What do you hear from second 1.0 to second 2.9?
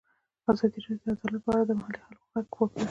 د عدالت په اړه د محلي خلکو غږ خپور کړی.